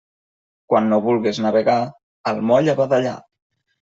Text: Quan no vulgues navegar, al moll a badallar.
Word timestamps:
Quan 0.73 0.87
no 0.93 0.99
vulgues 1.09 1.41
navegar, 1.47 1.75
al 2.33 2.45
moll 2.53 2.73
a 2.75 2.79
badallar. 2.81 3.17